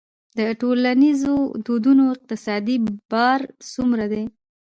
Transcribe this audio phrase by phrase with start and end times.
[0.37, 2.77] د ټولنیزو دودونو اقتصادي
[3.11, 3.39] بار
[3.73, 4.23] څومره دی؟